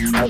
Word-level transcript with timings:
you. 0.00 0.28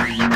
are 0.00 0.08
you 0.08 0.30